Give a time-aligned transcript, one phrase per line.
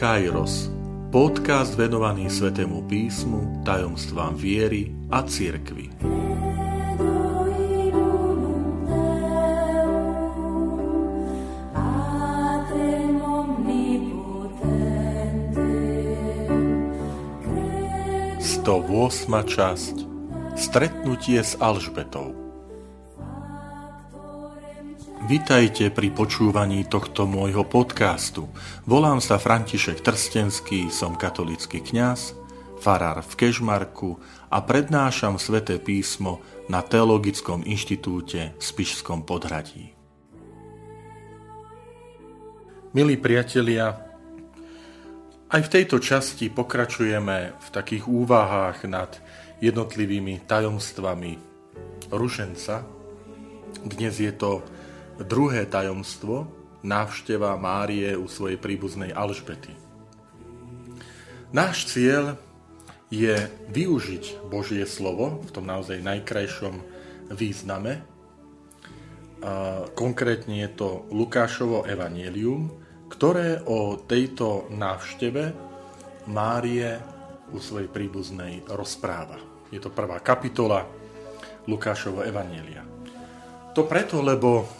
[0.00, 0.72] Kairos,
[1.12, 5.92] podcast venovaný Svetému písmu, tajomstvám viery a cirkvi.
[18.40, 18.80] Sto
[19.44, 19.96] časť.
[20.56, 22.49] Stretnutie s Alžbetou
[25.20, 28.48] Vitajte pri počúvaní tohto môjho podcastu.
[28.88, 32.32] Volám sa František Trstenský, som katolický kňaz,
[32.80, 34.16] farár v Kežmarku
[34.48, 36.40] a prednášam sväté písmo
[36.72, 39.92] na Teologickom inštitúte v Spišskom podhradí.
[42.96, 44.00] Milí priatelia,
[45.52, 49.20] aj v tejto časti pokračujeme v takých úvahách nad
[49.60, 51.36] jednotlivými tajomstvami
[52.08, 52.88] ruženca.
[53.84, 54.64] Dnes je to
[55.20, 56.48] Druhé tajomstvo,
[56.80, 59.76] návšteva Márie u svojej príbuznej Alžbety.
[61.52, 62.40] Náš cieľ
[63.12, 63.36] je
[63.68, 66.80] využiť Božie slovo v tom naozaj najkrajšom
[67.36, 68.00] význame.
[69.92, 72.72] Konkrétne je to Lukášovo evanielium,
[73.12, 75.52] ktoré o tejto návšteve
[76.32, 76.96] Márie
[77.52, 79.36] u svojej príbuznej rozpráva.
[79.68, 80.88] Je to prvá kapitola
[81.68, 82.88] Lukášovo evanielia.
[83.76, 84.79] To preto, lebo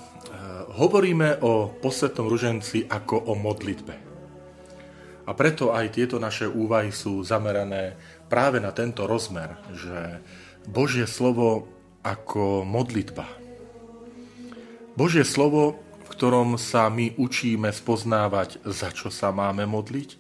[0.71, 3.95] hovoríme o posvetnom ruženci ako o modlitbe.
[5.27, 7.95] A preto aj tieto naše úvahy sú zamerané
[8.27, 10.23] práve na tento rozmer, že
[10.67, 11.71] Božie slovo
[12.03, 13.27] ako modlitba.
[14.99, 20.19] Božie slovo, v ktorom sa my učíme spoznávať, za čo sa máme modliť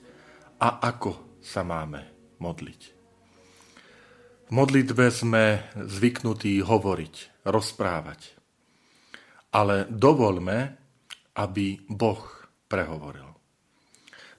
[0.62, 2.06] a ako sa máme
[2.38, 2.82] modliť.
[4.46, 8.39] V modlitbe sme zvyknutí hovoriť, rozprávať
[9.50, 10.78] ale dovolme,
[11.38, 12.22] aby Boh
[12.70, 13.26] prehovoril.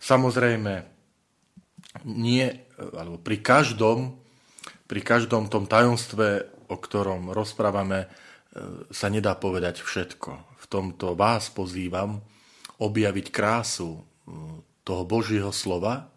[0.01, 0.73] Samozrejme,
[2.07, 2.47] nie,
[2.79, 4.17] alebo pri každom,
[4.87, 8.07] pri každom tom tajomstve, o ktorom rozprávame, e,
[8.89, 10.31] sa nedá povedať všetko.
[10.57, 12.23] V tomto vás pozývam
[12.79, 14.01] objaviť krásu e,
[14.87, 16.09] toho Božieho slova,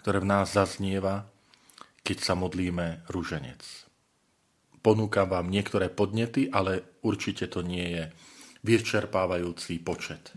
[0.00, 1.28] ktoré v nás zaznieva,
[2.02, 3.60] keď sa modlíme rúženec.
[4.80, 8.04] Ponúkam vám niektoré podnety, ale určite to nie je
[8.62, 10.34] vyčerpávajúci počet.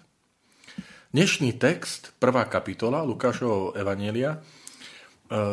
[1.12, 4.40] Dnešný text, prvá kapitola Lukášovho Evanielia, e,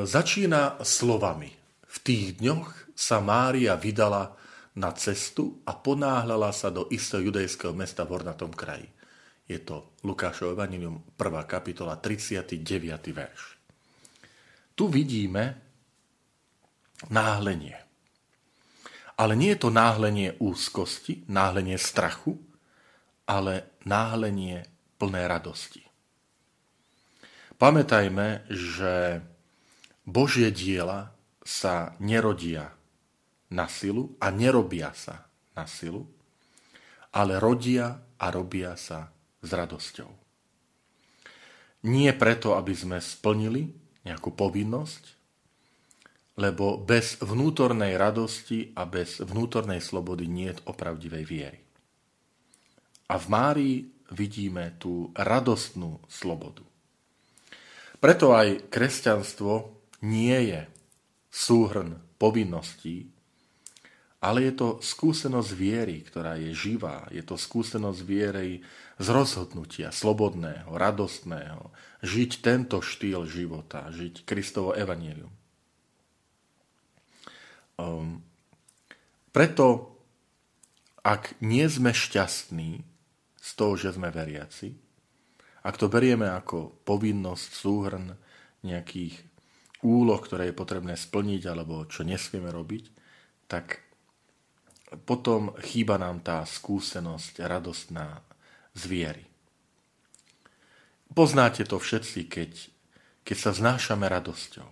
[0.06, 1.50] začína slovami.
[1.88, 4.38] V tých dňoch sa Mária vydala
[4.78, 8.86] na cestu a ponáhľala sa do istého judejského mesta v hornatom kraji.
[9.50, 11.42] Je to Lukášov Evangelium, 1.
[11.48, 12.62] kapitola, 39.
[13.10, 13.42] verš.
[14.78, 15.58] Tu vidíme
[17.10, 17.74] náhlenie.
[19.18, 22.38] Ale nie je to náhlenie úzkosti, náhlenie strachu,
[23.28, 24.64] ale náhlenie
[24.96, 25.84] plné radosti.
[27.60, 29.20] Pamätajme, že
[30.08, 31.12] Božie diela
[31.44, 32.72] sa nerodia
[33.52, 36.08] na silu a nerobia sa na silu,
[37.12, 39.12] ale rodia a robia sa
[39.44, 40.10] s radosťou.
[41.88, 43.70] Nie preto, aby sme splnili
[44.02, 45.04] nejakú povinnosť,
[46.38, 51.67] lebo bez vnútornej radosti a bez vnútornej slobody nie je opravdivej viery.
[53.08, 53.76] A v Márii
[54.12, 56.64] vidíme tú radostnú slobodu.
[57.98, 59.74] Preto aj kresťanstvo
[60.06, 60.60] nie je
[61.28, 63.10] súhrn povinností,
[64.18, 67.06] ale je to skúsenosť viery, ktorá je živá.
[67.14, 68.66] Je to skúsenosť viery
[68.98, 71.70] z rozhodnutia, slobodného, radostného.
[72.02, 75.30] Žiť tento štýl života, žiť Kristovo evanielium.
[77.78, 78.26] Um,
[79.30, 79.94] preto,
[81.06, 82.82] ak nie sme šťastní,
[83.48, 84.76] z toho, že sme veriaci,
[85.64, 88.12] ak to berieme ako povinnosť, súhrn
[88.60, 89.24] nejakých
[89.84, 92.84] úloh, ktoré je potrebné splniť alebo čo nesmieme robiť,
[93.48, 93.80] tak
[95.04, 98.20] potom chýba nám tá skúsenosť radostná
[98.72, 99.24] z viery.
[101.12, 102.52] Poznáte to všetci, keď,
[103.24, 104.68] keď sa znášame radosťou.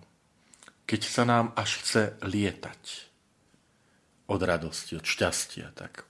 [0.87, 2.83] Keď sa nám až chce lietať
[4.31, 6.07] od radosti, od šťastia, tak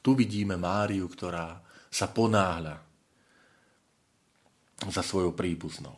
[0.00, 1.60] tu vidíme Máriu, ktorá
[1.94, 2.74] sa ponáhľa
[4.90, 5.94] za svojou príbuznou.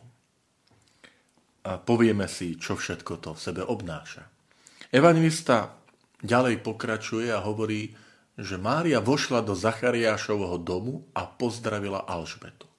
[1.65, 4.29] A povieme si, čo všetko to v sebe obnáša.
[4.93, 5.73] Evangelista
[6.21, 7.97] ďalej pokračuje a hovorí,
[8.37, 12.69] že Mária vošla do Zachariášovho domu a pozdravila Alžbetu.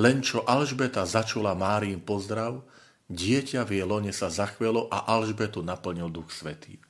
[0.00, 2.64] Len čo Alžbeta začula Máriin pozdrav,
[3.12, 6.80] dieťa v jej lone sa zachvelo a Alžbetu naplnil Duch Svetý.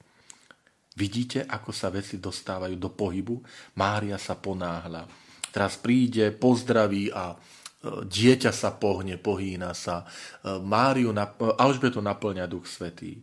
[0.95, 3.43] Vidíte, ako sa veci dostávajú do pohybu?
[3.75, 5.24] Mária sa ponáhľa
[5.55, 7.39] teraz príde, pozdraví a
[7.87, 10.03] dieťa sa pohne, pohýna sa,
[10.43, 13.23] Máriu, Alžbetu naplňa Duch Svetý.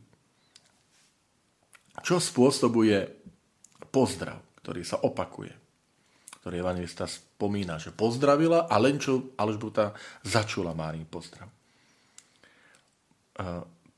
[1.99, 3.03] Čo spôsobuje
[3.91, 5.51] pozdrav, ktorý sa opakuje?
[6.39, 9.91] Ktorý evangelista spomína, že pozdravila a len čo Alžbeta
[10.23, 11.51] začula Márin pozdrav.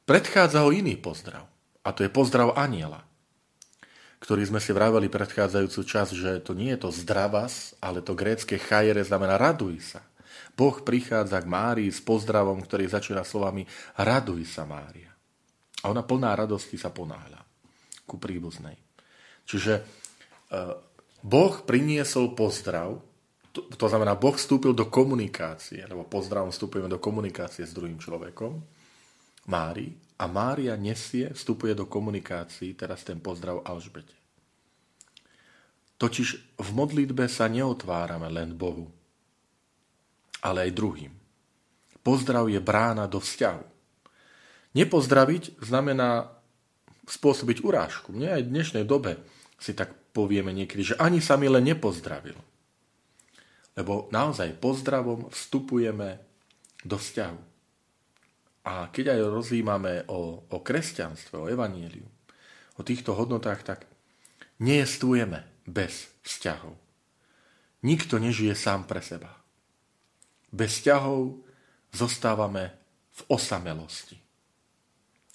[0.03, 1.45] Predchádza ho iný pozdrav.
[1.83, 3.03] A to je pozdrav aniela
[4.23, 8.55] ktorý sme si vraveli predchádzajúcu čas, že to nie je to zdravas, ale to grécke
[8.55, 10.01] chajere znamená raduj sa.
[10.55, 13.67] Boh prichádza k Márii s pozdravom, ktorý začína slovami
[13.99, 15.11] raduj sa Mária.
[15.83, 17.43] A ona plná radosti sa ponáhľa
[18.07, 18.79] ku príbuznej.
[19.43, 19.81] Čiže e,
[21.19, 22.95] Boh priniesol pozdrav,
[23.51, 28.55] to, to znamená, Boh vstúpil do komunikácie, lebo pozdravom vstupujeme do komunikácie s druhým človekom,
[29.51, 34.13] Mári, a Mária nesie, vstupuje do komunikácií, teraz ten pozdrav Alžbete.
[35.97, 38.91] Totiž v modlitbe sa neotvárame len Bohu,
[40.43, 41.13] ale aj druhým.
[42.03, 43.63] Pozdrav je brána do vzťahu.
[44.75, 46.33] Nepozdraviť znamená
[47.07, 48.11] spôsobiť urážku.
[48.11, 49.21] Mne aj v dnešnej dobe
[49.55, 52.35] si tak povieme niekedy, že ani sa mi len nepozdravil.
[53.79, 56.19] Lebo naozaj pozdravom vstupujeme
[56.83, 57.52] do vzťahu.
[58.63, 62.07] A keď aj rozímame o, o kresťanstve, o evaníliu,
[62.79, 63.79] o týchto hodnotách, tak
[64.63, 66.79] nejestujeme bez vzťahov.
[67.83, 69.35] Nikto nežije sám pre seba.
[70.47, 71.43] Bez vzťahov
[71.91, 72.71] zostávame
[73.11, 74.17] v osamelosti.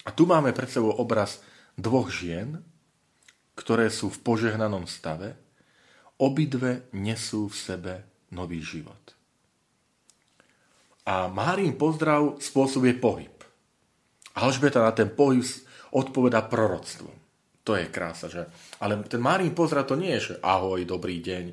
[0.07, 1.45] A tu máme pred sebou obraz
[1.77, 2.57] dvoch žien,
[3.53, 5.37] ktoré sú v požehnanom stave,
[6.17, 7.93] obidve nesú v sebe
[8.33, 9.18] nový život.
[11.09, 13.33] A Márin pozdrav spôsobuje pohyb.
[14.37, 15.41] Alžbeta na ten pohyb
[15.89, 17.17] odpoveda proroctvom.
[17.65, 18.45] To je krása, že?
[18.77, 21.45] Ale ten Márin pozdrav to nie je, že ahoj, dobrý deň,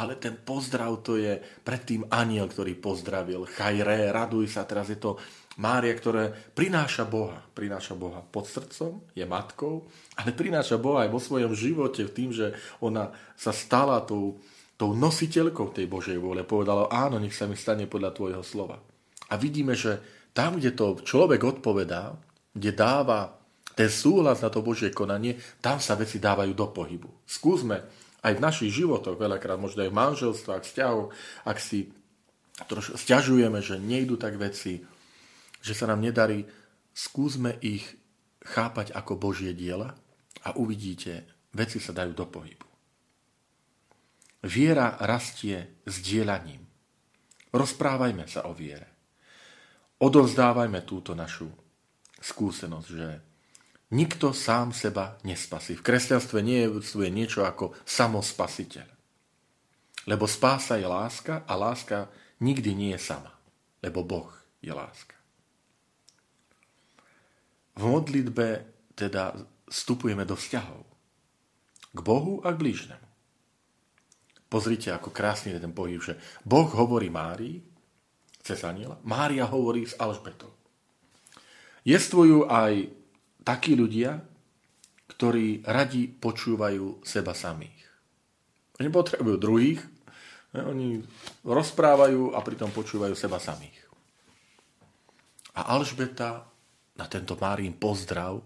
[0.00, 3.44] ale ten pozdrav to je predtým aniel, ktorý pozdravil.
[3.44, 5.20] Chajre, raduj sa, teraz je to
[5.60, 7.44] Mária, ktorá prináša Boha.
[7.52, 9.84] Prináša Boha pod srdcom, je matkou,
[10.16, 14.40] ale prináša Boha aj vo svojom živote v tým, že ona sa stala tou,
[14.80, 16.40] tou nositeľkou tej Božej vôle.
[16.40, 18.93] Povedala, áno, nech sa mi stane podľa tvojho slova.
[19.32, 20.00] A vidíme, že
[20.34, 22.18] tam, kde to človek odpovedá,
[22.52, 23.38] kde dáva
[23.74, 27.26] ten súhlas na to Božie konanie, tam sa veci dávajú do pohybu.
[27.26, 27.82] Skúsme
[28.22, 31.08] aj v našich životoch, veľakrát možno aj v manželstvách, vzťahoch,
[31.46, 31.90] ak si
[32.70, 34.82] troš, stiažujeme, že nejdu tak veci,
[35.58, 36.46] že sa nám nedarí,
[36.94, 37.82] skúsme ich
[38.46, 39.98] chápať ako Božie diela
[40.46, 42.68] a uvidíte, veci sa dajú do pohybu.
[44.44, 46.62] Viera rastie s dielaním.
[47.50, 48.93] Rozprávajme sa o viere
[50.04, 51.48] odovzdávajme túto našu
[52.20, 53.08] skúsenosť, že
[53.96, 55.80] nikto sám seba nespasí.
[55.80, 58.88] V kresťanstve nie je niečo ako samospasiteľ.
[60.04, 62.12] Lebo spása je láska a láska
[62.44, 63.32] nikdy nie je sama.
[63.80, 64.28] Lebo Boh
[64.60, 65.16] je láska.
[67.74, 68.46] V modlitbe
[68.92, 69.34] teda
[69.66, 70.84] vstupujeme do vzťahov.
[71.94, 73.08] K Bohu a k blížnemu.
[74.46, 76.14] Pozrite, ako krásny je ten pohyb, že
[76.46, 77.73] Boh hovorí Márii,
[78.44, 79.00] cez aniela.
[79.00, 80.52] Mária hovorí s Alžbetou.
[81.88, 82.92] Jestvujú aj
[83.40, 84.20] takí ľudia,
[85.08, 87.80] ktorí radi počúvajú seba samých.
[88.80, 89.80] Oni potrebujú druhých,
[90.54, 91.00] oni
[91.42, 93.80] rozprávajú a pritom počúvajú seba samých.
[95.54, 96.44] A Alžbeta
[96.98, 98.42] na tento Márín pozdrav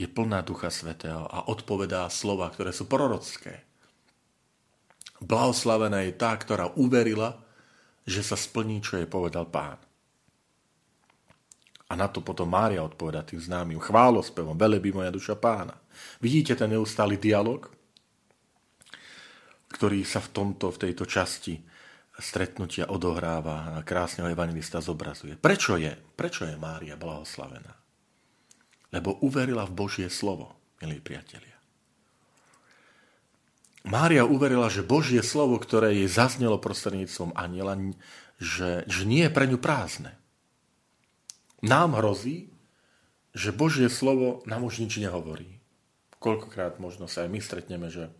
[0.00, 3.68] je plná Ducha Svetého a odpovedá slova, ktoré sú prorocké.
[5.20, 7.36] Blahoslavená je tá, ktorá uverila,
[8.10, 9.78] že sa splní, čo jej povedal pán.
[11.90, 15.74] A na to potom Mária odpoveda tým známym chválospevom, velebí moja duša pána.
[16.22, 17.66] Vidíte ten neustály dialog,
[19.70, 21.58] ktorý sa v tomto, v tejto časti
[22.20, 25.34] stretnutia odohráva a krásne evangelista zobrazuje.
[25.40, 25.90] Prečo je?
[25.94, 27.74] Prečo je Mária blahoslavená?
[28.92, 30.52] Lebo uverila v Božie slovo,
[30.82, 31.59] milí priatelia.
[33.80, 37.80] Mária uverila, že Božie slovo, ktoré jej zaznelo prostredníctvom aniela,
[38.36, 40.12] že, že nie je pre ňu prázdne.
[41.64, 42.52] Nám hrozí,
[43.32, 45.60] že Božie slovo nám už nič nehovorí.
[46.20, 48.12] Koľkokrát možno sa aj my stretneme, že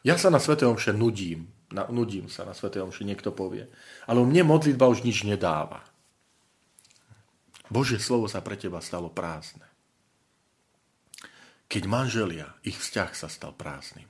[0.00, 0.56] ja sa na Sv.
[0.56, 2.72] Omše nudím, na, nudím sa na Sv.
[2.72, 3.68] Omše, niekto povie.
[4.08, 5.84] Ale mne modlitba už nič nedáva.
[7.68, 9.68] Božie slovo sa pre teba stalo prázdne.
[11.68, 14.08] Keď manželia, ich vzťah sa stal prázdnym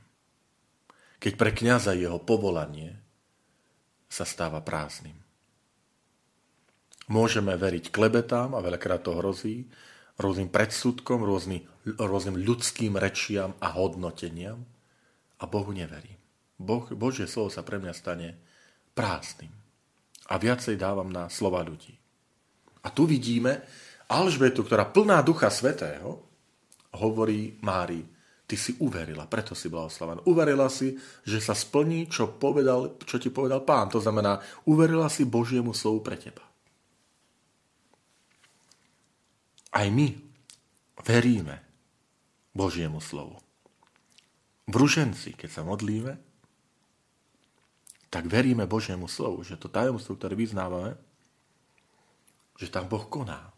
[1.19, 2.99] keď pre kniaza jeho povolanie
[4.09, 5.19] sa stáva prázdnym.
[7.09, 9.69] Môžeme veriť klebetám, a veľakrát to hrozí,
[10.21, 11.65] rôznym predsudkom, rôzny,
[11.97, 14.67] rôznym ľudským rečiam a hodnoteniam
[15.39, 16.19] a Bohu neverím.
[16.59, 18.29] Boh, Božie slovo sa pre mňa stane
[18.99, 19.55] prázdnym.
[20.29, 21.97] a viacej dávam na slova ľudí.
[22.85, 23.65] A tu vidíme
[24.13, 26.21] Alžbetu, ktorá plná Ducha Svetého,
[26.93, 28.05] hovorí Mári,
[28.49, 30.25] ty si uverila, preto si blahoslavená.
[30.25, 30.97] Uverila si,
[31.29, 33.93] že sa splní, čo, povedal, čo ti povedal pán.
[33.93, 36.41] To znamená, uverila si Božiemu slovu pre teba.
[39.69, 40.17] Aj my
[41.05, 41.61] veríme
[42.57, 43.37] Božiemu slovu.
[44.65, 46.17] V ruženci, keď sa modlíme,
[48.09, 50.97] tak veríme Božiemu slovu, že to tajomstvo, ktoré vyznávame,
[52.57, 53.53] že tam Boh koná.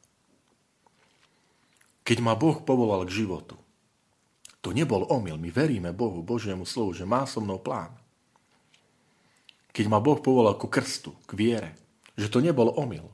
[2.02, 3.54] Keď ma Boh povolal k životu,
[4.60, 5.40] to nebol omyl.
[5.40, 7.92] My veríme Bohu, Božiemu slovu, že má so mnou plán.
[9.72, 11.70] Keď ma Boh povolal ku krstu, k viere,
[12.18, 13.08] že to nebol omyl.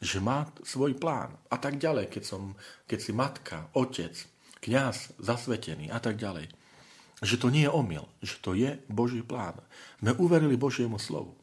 [0.00, 2.56] Že má svoj plán a tak ďalej, keď, som,
[2.88, 4.12] keď si matka, otec,
[4.60, 6.48] kňaz, zasvetený a tak ďalej.
[7.20, 9.60] Že to nie je omyl, že to je Boží plán.
[10.00, 11.36] Sme uverili Božiemu slovu.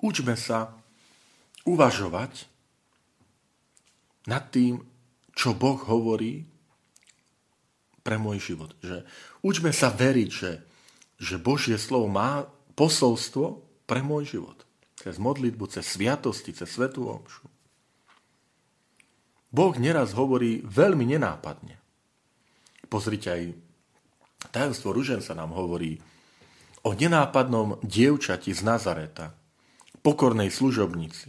[0.00, 0.72] Učme sa
[1.68, 2.48] uvažovať
[4.24, 4.80] nad tým,
[5.36, 6.48] čo Boh hovorí
[8.00, 8.72] pre môj život.
[8.80, 9.04] Že
[9.44, 10.52] učme sa veriť, že,
[11.20, 14.58] že Božie slovo má posolstvo pre môj život.
[15.00, 17.48] Cez modlitbu, cez sviatosti, cez svetú omšu.
[19.50, 21.80] Boh neraz hovorí veľmi nenápadne.
[22.86, 23.42] Pozrite aj
[24.54, 25.98] tajomstvo ruženca nám hovorí
[26.86, 29.36] o nenápadnom dievčati z Nazareta,
[30.00, 31.28] pokornej služobnici.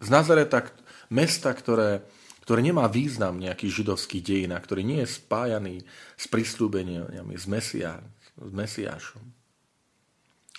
[0.00, 0.68] Z Nazareta,
[1.08, 2.04] mesta, ktoré
[2.40, 5.84] ktoré nemá význam nejaký židovský dejina, ktorý nie je spájaný
[6.16, 8.00] s pristúbeniami, s, Mesia,
[8.36, 9.24] s Mesiášom.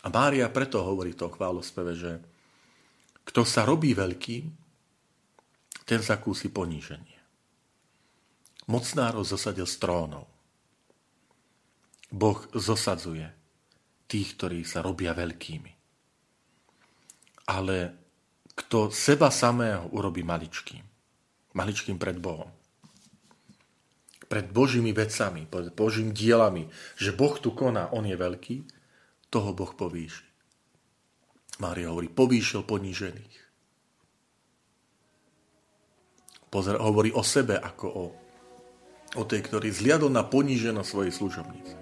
[0.02, 2.12] A Mária preto hovorí to chválospeve, že
[3.22, 4.38] kto sa robí veľký,
[5.86, 7.20] ten zakúsi poníženie.
[8.70, 10.26] Mocnárov zosadil z trónov.
[12.12, 13.28] Boh zosadzuje
[14.08, 15.72] tých, ktorí sa robia veľkými.
[17.52, 17.78] Ale
[18.56, 20.84] kto seba samého urobí maličkým,
[21.54, 22.50] maličkým pred Bohom.
[24.32, 28.64] Pred Božími vecami, pred Božím dielami, že Boh tu koná, On je veľký,
[29.28, 30.28] toho Boh povýši.
[31.60, 33.36] Mária hovorí, povýšil ponížených.
[36.52, 38.06] Pozor, hovorí o sebe ako o,
[39.20, 41.74] o tej, ktorý zliadol na poníženosť svojej služobnice.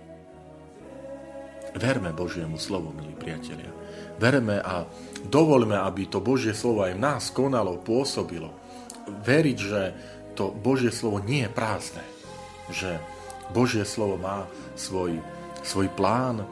[1.77, 3.69] Verme Božiemu slovu, milí priatelia.
[4.17, 4.89] Verme a
[5.25, 8.68] dovoľme, aby to Božie slovo aj v nás konalo, pôsobilo
[9.11, 9.81] veriť, že
[10.37, 12.05] to Božie slovo nie je prázdne.
[12.69, 13.01] Že
[13.51, 14.45] Božie slovo má
[14.77, 15.19] svoj,
[15.65, 16.45] svoj plán,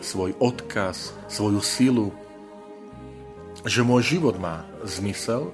[0.00, 2.08] svoj odkaz, svoju silu.
[3.66, 5.50] Že môj život má zmysel,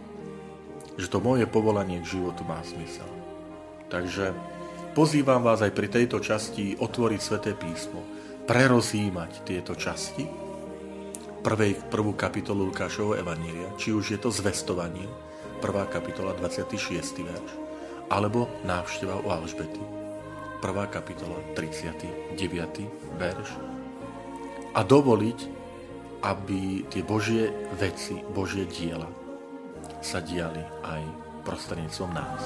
[1.00, 3.08] že to moje povolanie k životu má zmysel.
[3.88, 4.36] Takže
[4.92, 8.04] pozývam vás aj pri tejto časti otvoriť Sveté písmo,
[8.44, 10.28] prerozímať tieto časti,
[11.40, 15.08] prvej, prvú kapitolu Lukášovho Evanília, či už je to zvestovanie,
[15.60, 15.92] 1.
[15.92, 17.20] kapitola 26.
[17.20, 17.50] verš,
[18.08, 19.82] alebo návšteva u Alžbety,
[20.60, 20.94] 1.
[20.94, 22.40] kapitola 39.
[23.16, 23.50] verš
[24.74, 25.38] a dovoliť,
[26.20, 27.48] aby tie Božie
[27.80, 29.08] veci, Božie diela
[30.00, 31.02] sa diali aj
[31.44, 32.42] prostredníctvom nás.